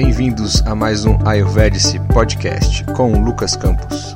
[0.00, 4.14] Bem-vindos a mais um Ayurvedic Podcast com Lucas Campos.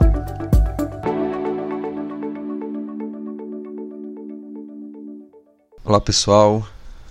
[5.85, 6.65] Olá pessoal,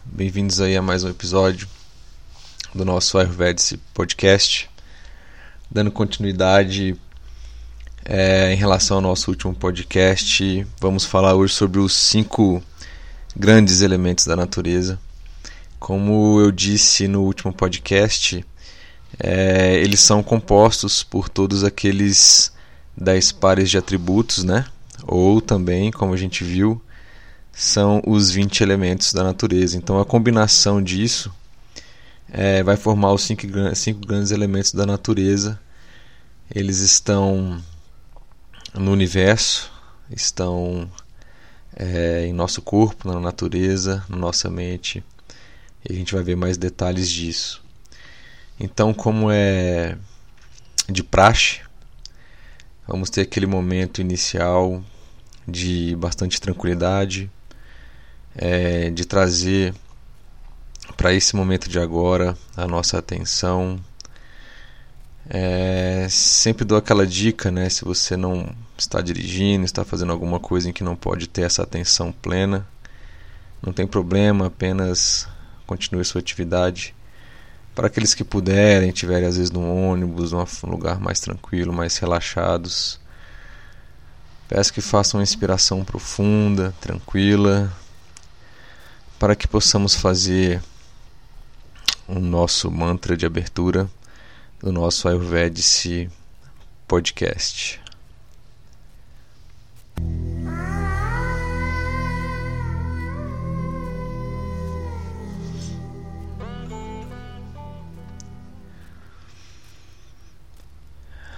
[0.06, 1.68] bem-vindos aí a mais um episódio
[2.74, 4.70] do nosso Ayurvedic Podcast,
[5.70, 6.96] dando continuidade
[8.06, 10.66] é, em relação ao nosso último podcast.
[10.80, 12.64] Vamos falar hoje sobre os cinco
[13.36, 14.98] grandes elementos da natureza.
[15.78, 18.46] Como eu disse no último podcast,
[19.20, 22.52] é, eles são compostos por todos aqueles
[22.96, 24.66] dez pares de atributos, né?
[25.08, 26.82] Ou também, como a gente viu,
[27.52, 29.78] são os 20 elementos da natureza.
[29.78, 31.32] Então a combinação disso
[32.32, 33.42] é, vai formar os cinco,
[33.76, 35.60] cinco grandes elementos da natureza.
[36.54, 37.62] Eles estão
[38.74, 39.72] no universo,
[40.10, 40.90] estão
[41.76, 45.04] é, em nosso corpo, na natureza, na nossa mente.
[45.88, 47.61] E a gente vai ver mais detalhes disso.
[48.64, 49.98] Então, como é
[50.88, 51.62] de praxe,
[52.88, 54.84] vamos ter aquele momento inicial
[55.48, 57.28] de bastante tranquilidade,
[58.36, 59.74] é, de trazer
[60.96, 63.80] para esse momento de agora a nossa atenção.
[65.28, 67.68] É, sempre dou aquela dica, né?
[67.68, 71.64] Se você não está dirigindo, está fazendo alguma coisa em que não pode ter essa
[71.64, 72.68] atenção plena,
[73.60, 75.28] não tem problema, apenas
[75.66, 76.94] continue sua atividade
[77.82, 83.00] para aqueles que puderem, tiverem às vezes no ônibus, num lugar mais tranquilo, mais relaxados.
[84.48, 87.76] Peço que façam uma inspiração profunda, tranquila,
[89.18, 90.62] para que possamos fazer
[92.08, 93.90] o nosso mantra de abertura
[94.60, 96.08] do nosso Ayurvedic
[96.88, 97.82] podcast.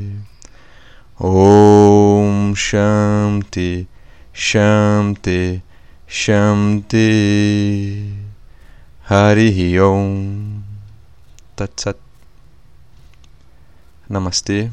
[1.20, 3.93] Om Shanti
[4.36, 5.62] Shanti
[6.08, 6.98] Shanti
[9.08, 10.64] Hari Om.
[11.56, 12.00] Tatsat
[14.10, 14.72] Namastê.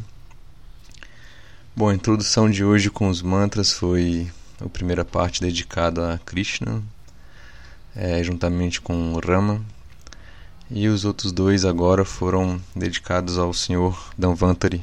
[1.77, 6.83] Bom, a introdução de hoje com os mantras foi a primeira parte dedicada a Krishna,
[7.95, 9.63] é, juntamente com Rama,
[10.71, 14.83] e os outros dois agora foram dedicados ao Senhor Danvantari,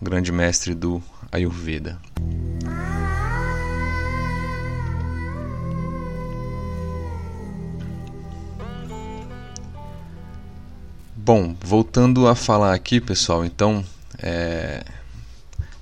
[0.00, 1.02] grande mestre do
[1.32, 1.98] Ayurveda.
[11.24, 13.84] Bom, voltando a falar aqui, pessoal, então,
[14.18, 14.84] é,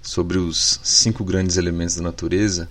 [0.03, 2.69] sobre os cinco grandes elementos da natureza,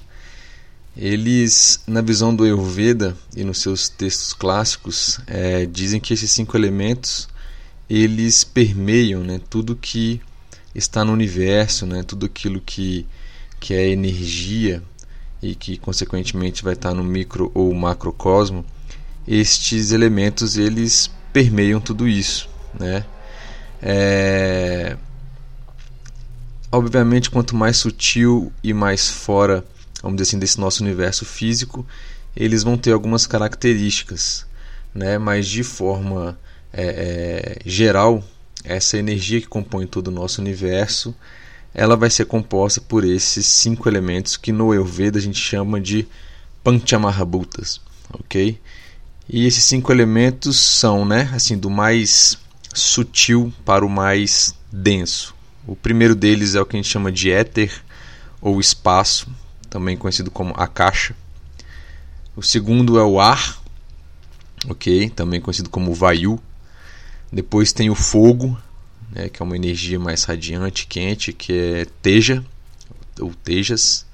[0.96, 6.56] eles, na visão do Ayurveda e nos seus textos clássicos, é, dizem que esses cinco
[6.56, 7.28] elementos
[7.90, 10.22] eles permeiam né, tudo que
[10.76, 13.04] está no universo, né, tudo aquilo que,
[13.60, 14.84] que é energia
[15.42, 18.64] e que consequentemente vai estar no micro ou macrocosmo,
[19.28, 23.06] estes elementos eles permeiam tudo isso né?
[23.82, 24.98] É...
[26.72, 29.66] Obviamente, quanto mais sutil e mais fora,
[30.04, 31.86] vamos dizer assim, desse nosso universo físico,
[32.36, 34.46] eles vão ter algumas características,
[34.94, 35.18] né?
[35.18, 36.38] Mas de forma
[36.72, 38.24] é, é, geral,
[38.64, 41.16] essa energia que compõe todo o nosso universo,
[41.74, 46.08] ela vai ser composta por esses cinco elementos que no Ayurveda a gente chama de
[46.64, 47.82] Panchamahabhutas,
[48.14, 48.60] ok?
[49.28, 52.38] E esses cinco elementos são, né, assim, do mais
[52.74, 55.36] sutil para o mais denso.
[55.68, 57.84] O primeiro deles é o que a gente chama de éter
[58.42, 59.28] ou espaço,
[59.70, 61.16] também conhecido como a caixa.
[62.36, 63.62] O segundo é o ar,
[64.68, 66.40] ok, também conhecido como vayu.
[67.32, 68.58] Depois tem o fogo,
[69.12, 72.44] né, que é uma energia mais radiante, quente, que é teja
[73.20, 74.06] ou tejas.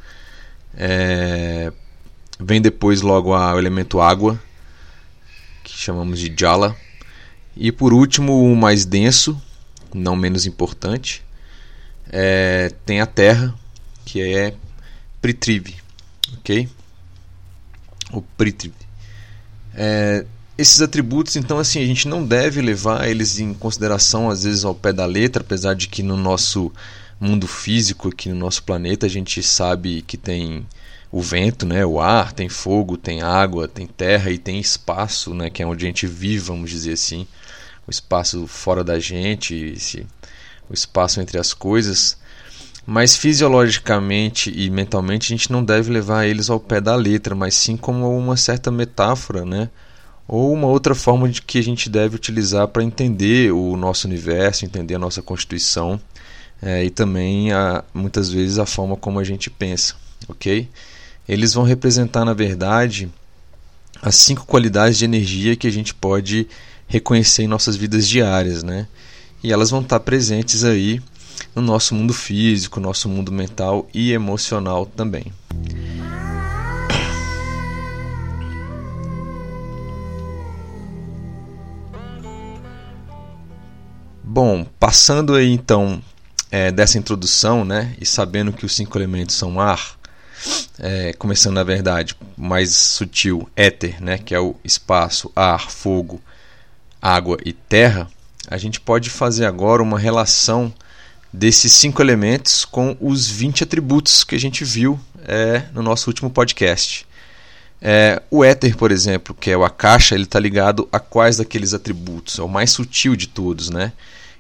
[0.74, 1.72] É...
[2.40, 4.42] Vem depois logo o elemento água,
[5.64, 6.76] que chamamos de jala.
[7.56, 9.40] E por último, o mais denso,
[9.94, 11.24] não menos importante,
[12.10, 12.72] é...
[12.86, 13.54] tem a terra,
[14.06, 14.54] que é
[15.22, 15.76] Pritrivi,
[16.38, 16.70] ok?
[18.12, 18.76] O Pritrivi.
[19.74, 20.26] É,
[20.58, 24.74] esses atributos, então, assim, a gente não deve levar eles em consideração, às vezes, ao
[24.74, 26.72] pé da letra, apesar de que no nosso
[27.20, 30.66] mundo físico, aqui no nosso planeta, a gente sabe que tem
[31.12, 35.50] o vento, né, o ar, tem fogo, tem água, tem terra e tem espaço, né,
[35.50, 37.28] que é onde a gente vive, vamos dizer assim,
[37.88, 40.06] o espaço fora da gente, esse,
[40.70, 42.18] o espaço entre as coisas.
[42.86, 47.56] Mas fisiologicamente e mentalmente a gente não deve levar eles ao pé da letra, mas
[47.56, 49.70] sim como uma certa metáfora, né?
[50.28, 54.66] ou uma outra forma de que a gente deve utilizar para entender o nosso universo,
[54.66, 56.00] entender a nossa constituição
[56.62, 59.96] é, e também a, muitas vezes a forma como a gente pensa,
[60.28, 60.68] ok?
[61.28, 63.10] Eles vão representar na verdade
[64.02, 66.48] as cinco qualidades de energia que a gente pode
[66.88, 68.88] reconhecer em nossas vidas diárias, né?
[69.44, 71.02] E elas vão estar presentes aí
[71.56, 75.32] no nosso mundo físico, nosso mundo mental e emocional também.
[84.24, 86.02] Bom, passando aí então
[86.52, 89.98] é, dessa introdução, né, e sabendo que os cinco elementos são ar,
[90.78, 96.22] é, começando na verdade mais sutil, éter, né, que é o espaço, ar, fogo,
[97.14, 98.08] água e terra,
[98.48, 100.74] a gente pode fazer agora uma relação
[101.32, 106.30] desses cinco elementos com os 20 atributos que a gente viu é, no nosso último
[106.30, 107.06] podcast.
[107.82, 111.74] É, o éter, por exemplo, que é o Akasha, ele está ligado a quais daqueles
[111.74, 112.40] atributos?
[112.40, 113.92] É o mais sutil de todos, né?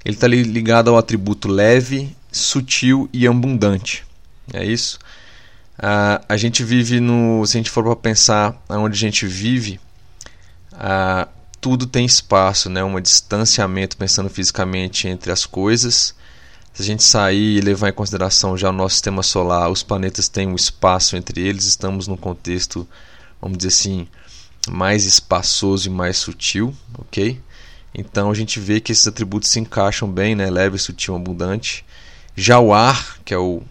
[0.06, 4.06] ele está ligado ao atributo leve, sutil e abundante.
[4.54, 5.00] É isso?
[5.80, 7.44] Uh, a gente vive no.
[7.46, 9.80] Se a gente for para pensar onde a gente vive,
[10.74, 11.28] uh,
[11.66, 12.84] tudo tem espaço, né?
[12.84, 16.14] um distanciamento, pensando fisicamente, entre as coisas.
[16.72, 20.30] Se a gente sair e levar em consideração já o nosso sistema solar, os planetas
[20.30, 22.88] têm um espaço entre eles, estamos num contexto,
[23.42, 24.08] vamos dizer assim,
[24.70, 27.42] mais espaçoso e mais sutil, ok?
[27.96, 30.52] Então a gente vê que esses atributos se encaixam bem, né?
[30.52, 31.84] leve, sutil, abundante.
[32.36, 33.64] Já o ar, que é o,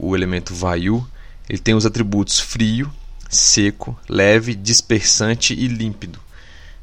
[0.00, 1.06] o elemento vayu,
[1.46, 2.90] ele tem os atributos frio,
[3.28, 6.23] seco, leve, dispersante e límpido.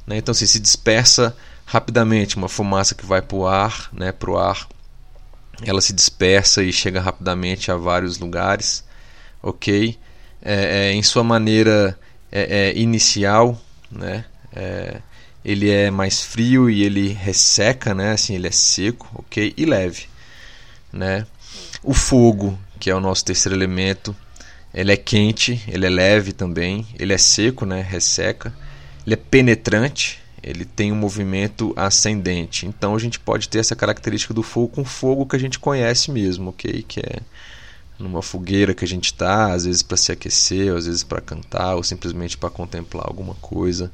[0.06, 0.18] Né?
[0.18, 4.12] Então assim, se dispersa rapidamente, uma fumaça que vai para o ar, né?
[4.12, 4.68] Pro ar,
[5.64, 8.84] ela se dispersa e chega rapidamente a vários lugares,
[9.42, 9.98] ok?
[10.42, 11.98] É, é, em sua maneira
[12.32, 13.60] é, é inicial,
[13.90, 14.26] né?
[14.54, 15.00] É,
[15.46, 18.12] ele é mais frio e ele resseca, né?
[18.12, 19.54] Assim, ele é seco, ok?
[19.56, 20.08] E leve,
[20.92, 21.26] né?
[21.82, 24.16] O fogo, que é o nosso terceiro elemento,
[24.74, 27.82] ele é quente, ele é leve também, ele é seco, né?
[27.82, 28.54] Resseca.
[29.06, 32.66] Ele é penetrante, ele tem um movimento ascendente.
[32.66, 36.12] Então a gente pode ter essa característica do fogo com fogo que a gente conhece
[36.12, 36.84] mesmo, ok?
[36.88, 37.20] Que é
[38.00, 41.76] numa fogueira que a gente está, às vezes para se aquecer, às vezes para cantar,
[41.76, 43.92] ou simplesmente para contemplar alguma coisa.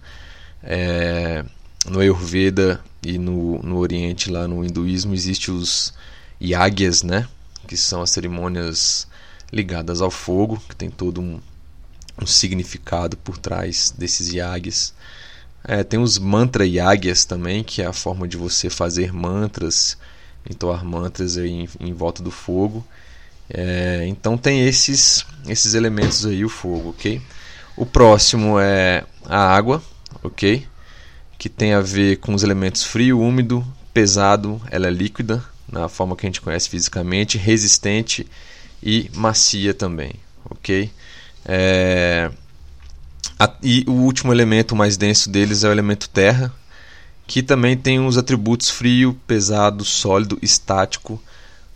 [0.63, 1.43] É,
[1.85, 5.93] no Ayurveda e no, no Oriente, lá no hinduísmo, existem os
[6.39, 7.27] yagyas, né?
[7.67, 9.07] que são as cerimônias
[9.51, 11.39] ligadas ao fogo, que tem todo um,
[12.21, 14.93] um significado por trás desses yagyas.
[15.63, 19.97] É, tem os mantra yagyas também, que é a forma de você fazer mantras,
[20.49, 22.85] entoar mantras em, em volta do fogo.
[23.49, 27.21] É, então tem esses, esses elementos aí, o fogo, ok?
[27.75, 29.81] O próximo é a água,
[30.23, 30.65] ok?
[31.37, 36.15] Que tem a ver com os elementos frio, úmido, pesado, ela é líquida, na forma
[36.15, 38.27] que a gente conhece fisicamente, resistente
[38.81, 40.13] e macia também,
[40.49, 40.89] ok?
[41.47, 42.29] É...
[43.63, 46.51] E o último elemento mais denso deles é o elemento terra,
[47.27, 51.21] que também tem os atributos frio, pesado, sólido, estático,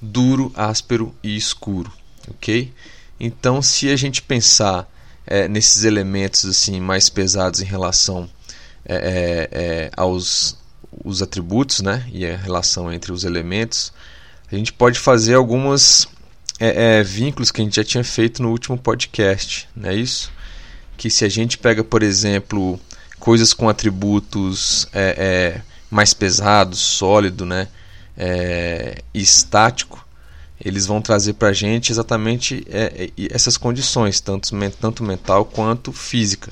[0.01, 1.91] duro, áspero e escuro,
[2.27, 2.73] ok?
[3.19, 4.91] Então, se a gente pensar
[5.27, 8.27] é, nesses elementos assim mais pesados em relação
[8.83, 10.59] é, é, é, aos
[11.05, 13.93] os atributos né, e a relação entre os elementos,
[14.51, 16.07] a gente pode fazer algumas
[16.61, 20.31] é, é, vínculos que a gente já tinha feito no último podcast, não é isso?
[20.95, 22.79] Que se a gente pega, por exemplo,
[23.19, 27.67] coisas com atributos é, é mais pesados, sólido, né?
[28.15, 30.05] É, estático,
[30.63, 36.51] eles vão trazer para a gente exatamente é, essas condições, tanto, tanto mental quanto física.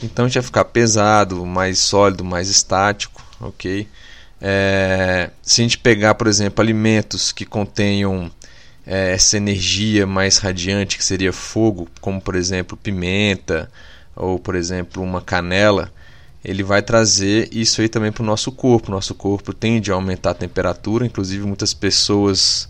[0.00, 3.88] Então a gente vai ficar pesado, mais sólido, mais estático, ok?
[4.40, 8.30] É, se a gente pegar, por exemplo, alimentos que contenham
[8.88, 13.70] é, essa energia mais radiante, que seria fogo, como por exemplo pimenta
[14.16, 15.92] ou por exemplo uma canela,
[16.44, 18.90] ele vai trazer isso aí também para o nosso corpo.
[18.90, 22.68] Nosso corpo tende a aumentar a temperatura, inclusive muitas pessoas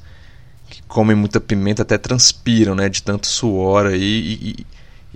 [0.68, 4.02] que comem muita pimenta até transpiram, né, de tanto suor aí
[4.42, 4.66] e,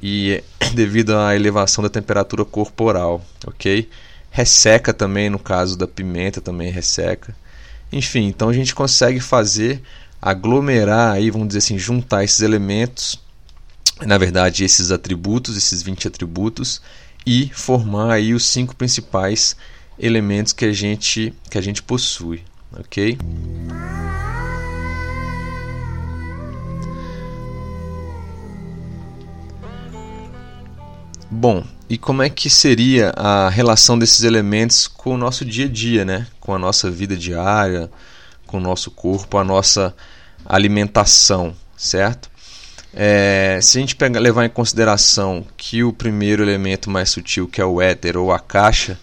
[0.02, 3.88] e, e devido à elevação da temperatura corporal, ok?
[4.32, 7.36] resseca também no caso da pimenta também resseca.
[7.92, 9.82] Enfim, então a gente consegue fazer
[10.22, 13.20] aglomerar aí, vamos dizer assim, juntar esses elementos,
[14.06, 16.80] na verdade, esses atributos, esses 20 atributos
[17.26, 19.56] e formar aí os cinco principais
[19.98, 22.42] elementos que a gente que a gente possui,
[22.78, 23.18] OK?
[31.30, 35.68] Bom, e como é que seria a relação desses elementos com o nosso dia a
[35.68, 36.26] dia, né?
[36.38, 37.90] Com a nossa vida diária,
[38.52, 39.94] com o nosso corpo, a nossa
[40.46, 42.30] alimentação, certo?
[42.94, 47.60] É, se a gente pega, levar em consideração que o primeiro elemento mais sutil, que
[47.60, 49.00] é o éter ou a caixa,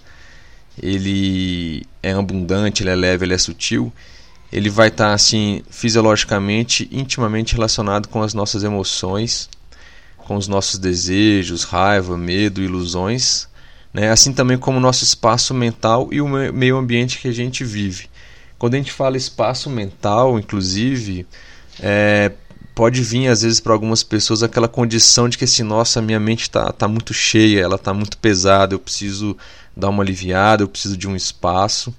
[0.82, 3.92] ele é abundante, ele é leve, ele é sutil,
[4.54, 9.50] ele vai estar assim fisiologicamente intimamente relacionado com as nossas emoções
[10.30, 13.48] com os nossos desejos, raiva, medo, ilusões,
[13.92, 14.12] né?
[14.12, 18.08] assim também como o nosso espaço mental e o meio ambiente que a gente vive.
[18.60, 21.26] Quando a gente fala espaço mental, inclusive,
[21.80, 22.32] é,
[22.76, 26.42] pode vir às vezes para algumas pessoas aquela condição de que assim, nossa, minha mente
[26.42, 29.36] está tá muito cheia, ela está muito pesada, eu preciso
[29.76, 31.96] dar uma aliviada, eu preciso de um espaço.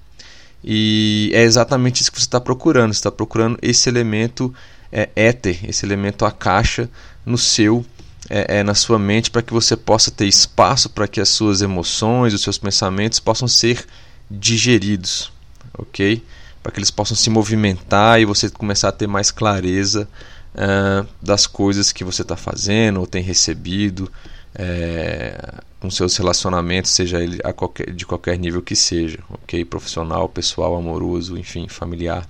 [0.63, 2.93] E é exatamente isso que você está procurando.
[2.93, 4.55] Você está procurando esse elemento
[4.93, 6.91] é, éter, esse elemento a caixa
[7.25, 7.85] no seu
[8.29, 11.63] é, é, na sua mente para que você possa ter espaço para que as suas
[11.63, 13.85] emoções, os seus pensamentos possam ser
[14.31, 15.33] digeridos,
[15.77, 16.23] ok?
[16.63, 20.09] Para que eles possam se movimentar e você começar a ter mais clareza
[20.55, 24.11] uh, das coisas que você está fazendo ou tem recebido
[24.55, 29.65] é, com seus relacionamentos, seja ele qualquer, de qualquer nível que seja, ok?
[29.65, 32.29] Profissional, pessoal, amoroso, enfim, familiar.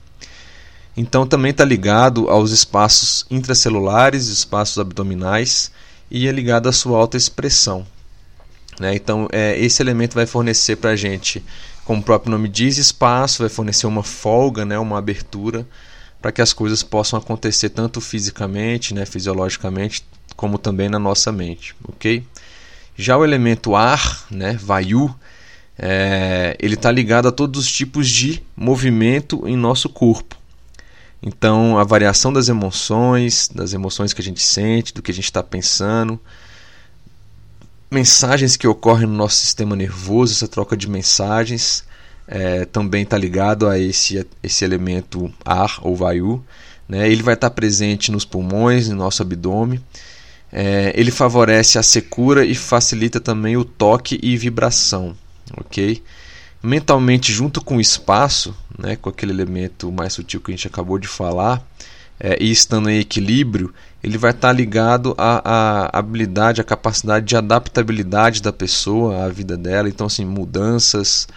[0.96, 5.70] Então também está ligado aos espaços intracelulares, espaços abdominais
[6.10, 7.86] e é ligado à sua alta expressão.
[8.78, 8.94] Né?
[8.94, 11.44] Então, é, esse elemento vai fornecer para a gente,
[11.90, 14.78] como o próprio nome diz, espaço, vai fornecer uma folga, né?
[14.78, 15.66] uma abertura,
[16.22, 19.04] para que as coisas possam acontecer tanto fisicamente, né?
[19.04, 20.04] fisiologicamente,
[20.36, 21.74] como também na nossa mente.
[21.82, 22.22] ok?
[22.94, 24.52] Já o elemento ar, né?
[24.52, 25.12] Vayu,
[25.76, 30.36] é, ele está ligado a todos os tipos de movimento em nosso corpo.
[31.20, 35.24] Então, a variação das emoções, das emoções que a gente sente, do que a gente
[35.24, 36.20] está pensando,
[37.90, 41.84] mensagens que ocorrem no nosso sistema nervoso, essa troca de mensagens,
[42.26, 46.44] é, também está ligado a esse, esse elemento ar ou vayu.
[46.88, 47.10] Né?
[47.10, 49.80] Ele vai estar tá presente nos pulmões, no nosso abdômen.
[50.52, 55.16] É, ele favorece a secura e facilita também o toque e vibração.
[55.56, 56.02] ok?
[56.62, 60.98] mentalmente junto com o espaço, né, com aquele elemento mais sutil que a gente acabou
[60.98, 61.64] de falar,
[62.18, 67.36] é, e estando em equilíbrio, ele vai estar ligado à, à habilidade, à capacidade de
[67.36, 69.88] adaptabilidade da pessoa à vida dela.
[69.88, 71.28] Então, assim, mudanças,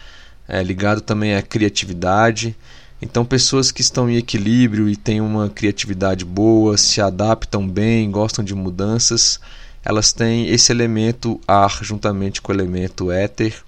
[0.47, 2.55] é, ligado também à criatividade.
[3.01, 8.45] Então, pessoas que estão em equilíbrio e têm uma criatividade boa, se adaptam bem, gostam
[8.45, 9.39] de mudanças,
[9.83, 13.61] elas têm esse elemento ar juntamente com o elemento éter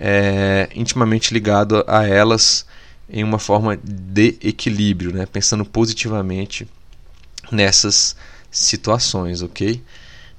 [0.00, 2.64] é, intimamente ligado a elas
[3.08, 5.26] em uma forma de equilíbrio, né?
[5.26, 6.66] pensando positivamente
[7.52, 8.16] nessas
[8.50, 9.82] situações, ok?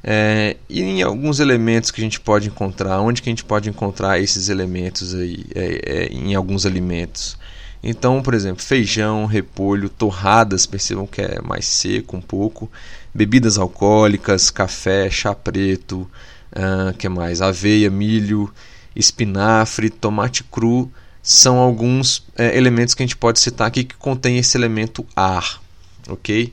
[0.03, 3.69] É, e em alguns elementos que a gente pode encontrar, onde que a gente pode
[3.69, 7.37] encontrar esses elementos aí, é, é, em alguns alimentos?
[7.83, 12.69] Então, por exemplo, feijão, repolho, torradas, percebam que é mais seco um pouco,
[13.13, 16.09] bebidas alcoólicas, café, chá preto,
[16.51, 17.41] uh, que mais?
[17.41, 18.53] Aveia, milho,
[18.95, 20.91] espinafre, tomate cru
[21.23, 25.61] são alguns é, elementos que a gente pode citar aqui que contém esse elemento ar,
[26.07, 26.51] ok?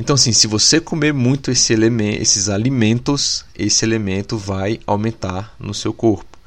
[0.00, 5.74] Então, assim, se você comer muito esse elemento, esses alimentos, esse elemento vai aumentar no
[5.74, 6.38] seu corpo.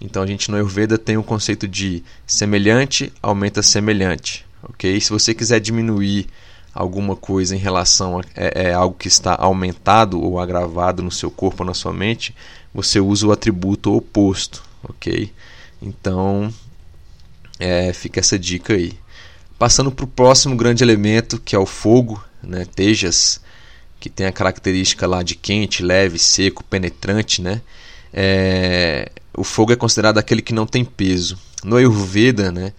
[0.00, 5.00] Então, a gente no Ayurveda tem o conceito de semelhante aumenta semelhante, ok?
[5.00, 6.28] Se você quiser diminuir
[6.72, 11.28] alguma coisa em relação a é, é, algo que está aumentado ou agravado no seu
[11.28, 12.32] corpo ou na sua mente,
[12.72, 15.32] você usa o atributo oposto, ok?
[15.82, 16.54] Então,
[17.58, 18.96] é, fica essa dica aí.
[19.62, 22.66] Passando para o próximo grande elemento, que é o fogo, né?
[22.74, 23.40] Tejas,
[24.00, 27.62] que tem a característica lá de quente, leve, seco, penetrante, né?
[28.12, 31.38] É, o fogo é considerado aquele que não tem peso.
[31.62, 32.72] No Ayurveda, né?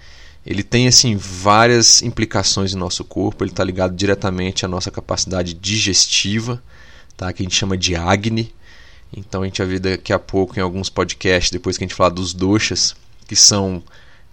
[0.45, 3.45] ele tem assim várias implicações no nosso corpo.
[3.45, 6.61] Ele está ligado diretamente à nossa capacidade digestiva,
[7.15, 7.31] tá?
[7.31, 8.53] que a gente chama de Agni.
[9.15, 11.95] Então a gente vai ver daqui a pouco em alguns podcasts, depois que a gente
[11.95, 12.93] falar dos doshas,
[13.25, 13.81] que são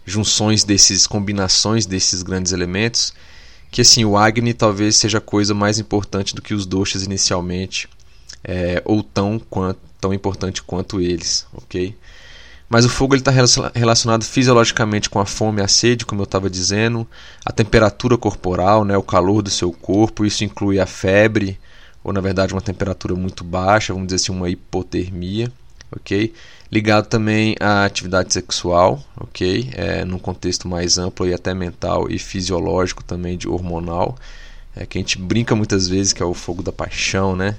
[0.04, 3.12] junções desses, combinações desses grandes elementos,
[3.71, 7.88] que assim o Agni talvez seja a coisa mais importante do que os doshas inicialmente,
[8.42, 11.97] é, ou tão, quanto, tão importante quanto eles, ok?
[12.69, 13.33] Mas o fogo está
[13.75, 17.07] relacionado fisiologicamente com a fome e a sede, como eu estava dizendo,
[17.45, 21.59] a temperatura corporal, né, o calor do seu corpo, isso inclui a febre,
[22.02, 25.52] ou na verdade uma temperatura muito baixa, vamos dizer assim, uma hipotermia,
[25.90, 26.33] ok?
[26.72, 29.70] Ligado também à atividade sexual, ok?
[29.72, 34.16] É, num contexto mais amplo e até mental e fisiológico também, de hormonal,
[34.76, 37.56] é, que a gente brinca muitas vezes que é o fogo da paixão, né?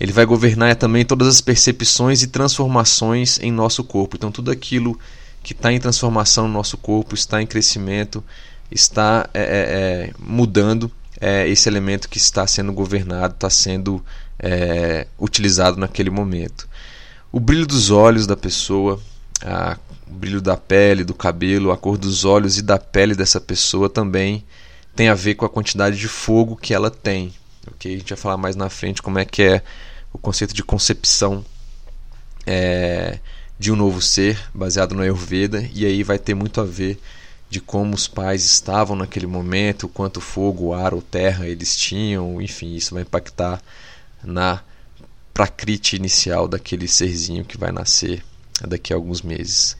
[0.00, 4.16] Ele vai governar também todas as percepções e transformações em nosso corpo.
[4.16, 4.98] Então, tudo aquilo
[5.42, 8.24] que está em transformação no nosso corpo, está em crescimento,
[8.70, 10.90] está é, é, é, mudando,
[11.20, 14.02] é esse elemento que está sendo governado, está sendo
[14.38, 16.68] é, utilizado naquele momento.
[17.30, 19.00] O brilho dos olhos da pessoa,
[19.42, 23.40] a, o brilho da pele, do cabelo, a cor dos olhos e da pele dessa
[23.40, 24.44] pessoa também
[24.96, 27.32] tem a ver com a quantidade de fogo que ela tem.
[27.72, 27.94] Okay?
[27.94, 29.62] A gente vai falar mais na frente como é que é
[30.12, 31.44] o conceito de concepção
[32.46, 33.18] é,
[33.58, 36.98] de um novo ser, baseado no Ayurveda, e aí vai ter muito a ver
[37.50, 42.74] de como os pais estavam naquele momento, quanto fogo, ar ou terra eles tinham, enfim,
[42.74, 43.62] isso vai impactar
[44.22, 44.60] na
[45.38, 48.24] prakriti inicial daquele serzinho que vai nascer
[48.66, 49.76] daqui a alguns meses.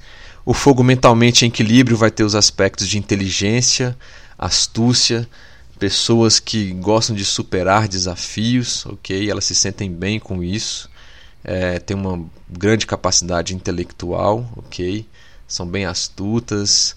[0.47, 3.99] O fogo mentalmente em equilíbrio vai ter os aspectos de inteligência,
[4.39, 5.29] astúcia,
[5.77, 9.29] pessoas que gostam de superar desafios, ok?
[9.29, 10.89] Elas se sentem bem com isso,
[11.43, 15.05] é, têm uma grande capacidade intelectual, ok?
[15.49, 16.95] São bem astutas.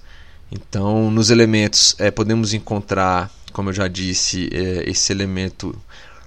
[0.52, 5.76] Então, nos elementos é, podemos encontrar, como eu já disse, é, esse elemento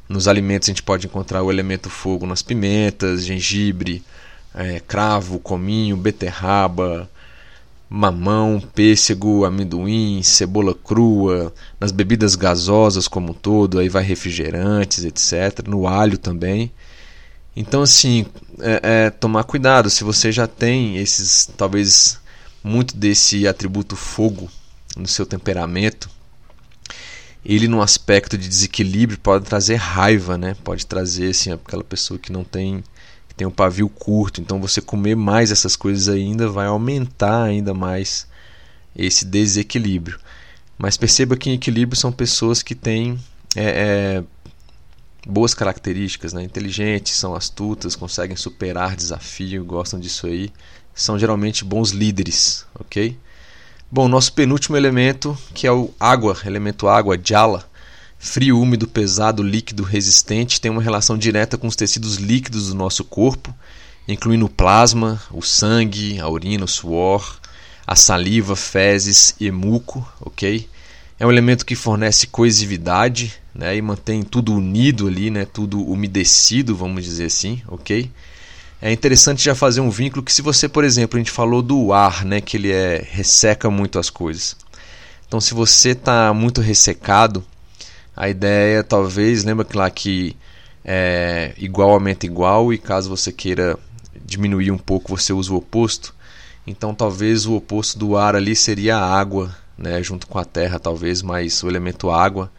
[0.08, 4.02] nos alimentos a gente pode encontrar o elemento fogo nas pimentas, gengibre,
[4.54, 7.08] é, cravo, cominho, beterraba,
[7.88, 15.66] mamão, pêssego, amendoim, cebola crua, nas bebidas gasosas como um todo, aí vai refrigerantes, etc.
[15.66, 16.72] No alho também.
[17.56, 18.26] Então, assim,
[18.60, 19.88] é, é, tomar cuidado.
[19.88, 22.18] Se você já tem esses, talvez,
[22.62, 24.50] muito desse atributo fogo
[24.96, 26.10] no seu temperamento,
[27.44, 30.56] ele, no aspecto de desequilíbrio, pode trazer raiva, né?
[30.64, 32.82] Pode trazer, assim, aquela pessoa que não tem
[33.28, 37.74] que tem um pavio curto, então você comer mais essas coisas ainda vai aumentar ainda
[37.74, 38.26] mais
[38.96, 40.18] esse desequilíbrio.
[40.78, 43.18] Mas perceba que em equilíbrio são pessoas que têm
[43.56, 44.24] é, é,
[45.26, 46.42] boas características, né?
[46.42, 50.52] inteligentes, são astutas, conseguem superar desafio, gostam disso aí,
[50.94, 53.16] são geralmente bons líderes, ok?
[53.94, 57.64] Bom, nosso penúltimo elemento, que é o água, elemento água, jala,
[58.18, 63.04] Frio, úmido, pesado, líquido, resistente tem uma relação direta com os tecidos líquidos do nosso
[63.04, 63.54] corpo,
[64.08, 67.38] incluindo o plasma, o sangue, a urina, o suor,
[67.86, 70.68] a saliva, fezes e muco, ok?
[71.16, 76.74] É um elemento que fornece coesividade né, e mantém tudo unido ali, né, tudo umedecido,
[76.74, 78.10] vamos dizer assim, ok?
[78.84, 81.90] É interessante já fazer um vínculo que se você, por exemplo, a gente falou do
[81.90, 84.54] ar, né, que ele é resseca muito as coisas.
[85.26, 87.42] Então, se você está muito ressecado,
[88.14, 90.36] a ideia, talvez, lembra que lá que
[90.84, 93.78] é, igual aumenta igual e caso você queira
[94.22, 96.14] diminuir um pouco, você usa o oposto.
[96.66, 100.78] Então, talvez o oposto do ar ali seria a água, né, junto com a terra,
[100.78, 102.52] talvez, mas o elemento água,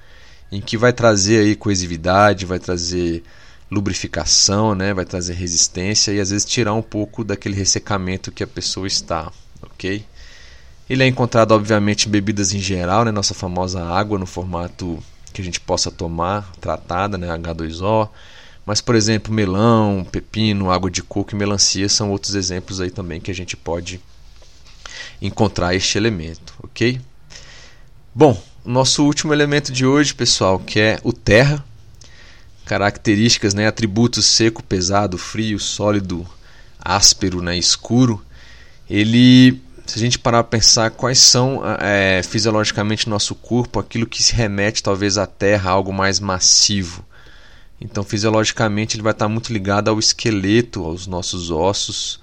[0.51, 3.21] em que vai trazer aí coesividade, vai trazer
[3.69, 8.47] lubrificação, né, vai trazer resistência e às vezes tirar um pouco daquele ressecamento que a
[8.47, 10.05] pessoa está, ok?
[10.89, 15.41] Ele é encontrado, obviamente, em bebidas em geral, né, nossa famosa água no formato que
[15.41, 18.09] a gente possa tomar tratada, né, H2O.
[18.65, 23.19] Mas, por exemplo, melão, pepino, água de coco e melancia são outros exemplos aí também
[23.19, 23.99] que a gente pode
[25.21, 26.99] encontrar este elemento, ok?
[28.13, 31.63] Bom, nosso último elemento de hoje, pessoal, que é o terra.
[32.65, 36.27] Características, né, atributos seco, pesado, frio, sólido,
[36.79, 38.23] áspero, né, escuro.
[38.89, 44.23] Ele se a gente parar para pensar quais são é, fisiologicamente nosso corpo, aquilo que
[44.23, 47.05] se remete talvez à terra, algo mais massivo.
[47.79, 52.19] Então, fisiologicamente, ele vai estar muito ligado ao esqueleto, aos nossos ossos,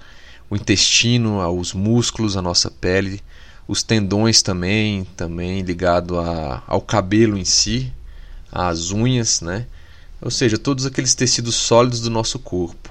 [0.49, 3.21] o intestino, aos músculos, à nossa pele,
[3.67, 7.93] os tendões também, também ligado a, ao cabelo em si,
[8.51, 9.67] às unhas, né?
[10.23, 12.89] Ou seja, todos aqueles tecidos sólidos do nosso corpo.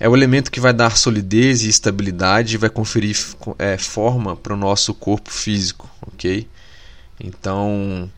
[0.00, 3.16] É o elemento que vai dar solidez e estabilidade e vai conferir
[3.58, 6.48] é, forma para o nosso corpo físico, ok?
[7.20, 8.10] Então,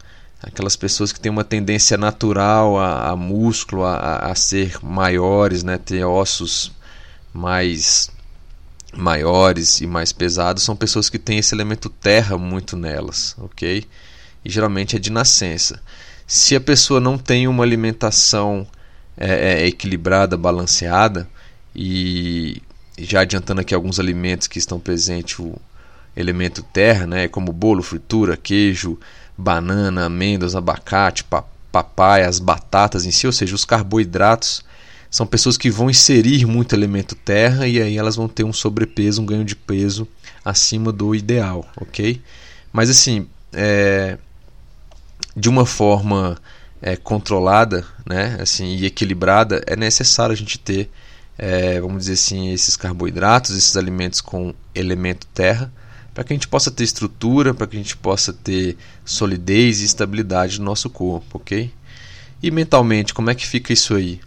[0.42, 5.76] aquelas pessoas que têm uma tendência natural a, a músculo, a, a, ser maiores, né,
[5.76, 6.72] ter ossos
[7.34, 8.10] mais
[8.94, 13.84] maiores e mais pesados, são pessoas que têm esse elemento terra muito nelas, ok?
[14.44, 15.82] E geralmente é de nascença.
[16.26, 18.66] Se a pessoa não tem uma alimentação
[19.16, 21.28] é, é, equilibrada, balanceada,
[21.74, 22.62] e
[22.98, 25.54] já adiantando aqui alguns alimentos que estão presentes, o
[26.16, 28.98] elemento terra, né, como bolo, fritura, queijo,
[29.36, 31.24] banana, amêndoas, abacate,
[31.70, 34.64] papai, as batatas em si, ou seja, os carboidratos,
[35.10, 39.20] são pessoas que vão inserir muito elemento terra e aí elas vão ter um sobrepeso,
[39.20, 40.08] um ganho de peso
[40.42, 42.20] acima do ideal, ok?
[42.72, 44.16] Mas assim, é,
[45.36, 46.36] de uma forma
[46.80, 50.90] é, controlada, né, assim, e equilibrada, é necessário a gente ter,
[51.38, 55.72] é, vamos dizer assim, esses carboidratos, esses alimentos com elemento terra,
[56.12, 59.86] para que a gente possa ter estrutura, para que a gente possa ter solidez e
[59.86, 61.72] estabilidade no nosso corpo, ok?
[62.42, 64.20] E mentalmente, como é que fica isso aí?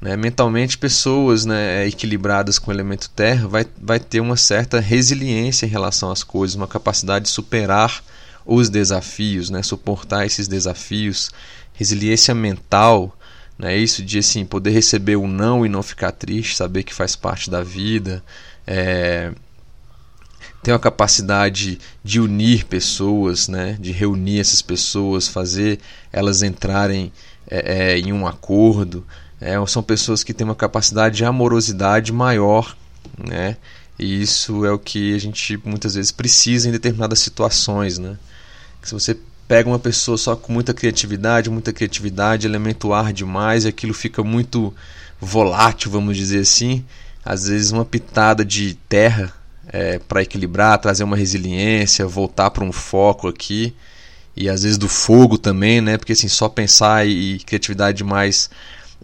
[0.00, 0.16] Né?
[0.16, 5.70] Mentalmente, pessoas né, equilibradas com o elemento terra vai, vai ter uma certa resiliência em
[5.70, 8.04] relação às coisas, uma capacidade de superar
[8.46, 11.30] os desafios, né, suportar esses desafios,
[11.72, 13.16] resiliência mental,
[13.58, 17.16] né, isso de assim, poder receber o não e não ficar triste, saber que faz
[17.16, 18.22] parte da vida,
[18.66, 19.32] é,
[20.62, 25.78] ter uma capacidade de unir pessoas, né, de reunir essas pessoas, fazer
[26.12, 27.12] elas entrarem
[27.50, 29.06] é, é, em um acordo.
[29.40, 32.74] É, são pessoas que têm uma capacidade de amorosidade maior,
[33.18, 33.56] né?
[33.98, 38.16] E isso é o que a gente muitas vezes precisa em determinadas situações, né?
[38.84, 39.16] Se você
[39.48, 44.22] pega uma pessoa só com muita criatividade, muita criatividade, elemento ar demais, e aquilo fica
[44.22, 44.72] muito
[45.20, 46.84] volátil, vamos dizer assim.
[47.24, 49.32] Às vezes uma pitada de terra
[49.68, 53.74] é, para equilibrar, trazer uma resiliência, voltar para um foco aqui.
[54.36, 55.96] E às vezes do fogo também, né?
[55.96, 58.50] Porque assim, só pensar e, e criatividade demais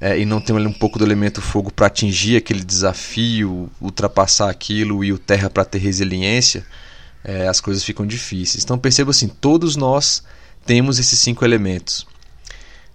[0.00, 5.04] é, e não ter um pouco do elemento fogo para atingir aquele desafio, ultrapassar aquilo
[5.04, 6.64] e o terra para ter resiliência,
[7.24, 8.64] é, as coisas ficam difíceis.
[8.64, 10.22] Então perceba assim, todos nós
[10.64, 12.06] temos esses cinco elementos.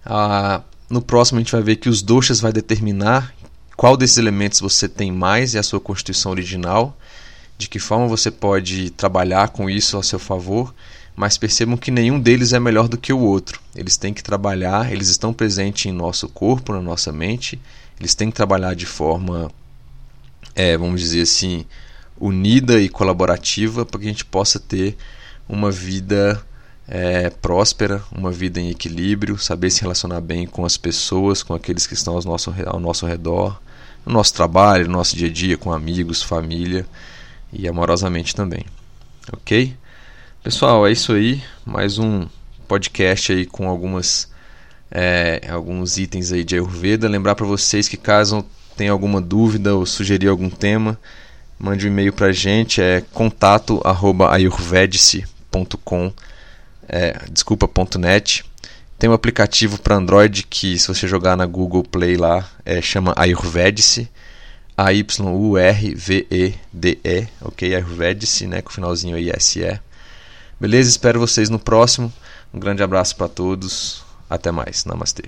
[0.04, 3.34] Ah, no próximo a gente vai ver que os doshas vai determinar
[3.76, 6.96] qual desses elementos você tem mais e a sua constituição original,
[7.58, 10.74] de que forma você pode trabalhar com isso a seu favor,
[11.14, 13.60] mas percebam que nenhum deles é melhor do que o outro.
[13.74, 17.60] Eles têm que trabalhar, eles estão presentes em nosso corpo, na nossa mente,
[17.98, 19.50] eles têm que trabalhar de forma,
[20.54, 21.66] é, vamos dizer assim,
[22.18, 24.96] unida e colaborativa para que a gente possa ter
[25.48, 26.42] uma vida
[26.88, 31.86] é, próspera, uma vida em equilíbrio, saber se relacionar bem com as pessoas, com aqueles
[31.86, 33.60] que estão ao nosso, ao nosso redor,
[34.04, 36.86] no nosso trabalho, no nosso dia a dia, com amigos, família
[37.52, 38.64] e amorosamente também.
[39.32, 39.76] Ok?
[40.42, 41.42] Pessoal, é isso aí.
[41.64, 42.26] Mais um
[42.68, 44.28] podcast aí com algumas
[44.90, 47.08] é, alguns itens aí de Ayurveda.
[47.08, 48.44] Lembrar para vocês que caso
[48.76, 50.98] tenham alguma dúvida ou sugerir algum tema,
[51.58, 56.12] mande um e-mail para a gente, é contato arroba ayurvedice.com
[56.88, 58.44] é, desculpa, .net.
[58.98, 63.12] Tem um aplicativo para Android que se você jogar na Google Play lá, é, chama
[63.16, 64.08] Ayurvedice,
[64.76, 65.28] A-Y-U-R-V-E-D-E,
[67.42, 67.74] ok?
[67.74, 69.78] Ayurvedice, né, com o finalzinho aí S-E.
[70.58, 70.88] Beleza?
[70.88, 72.10] Espero vocês no próximo.
[72.54, 74.02] Um grande abraço para todos.
[74.30, 74.86] Até mais.
[74.86, 75.24] Namastê.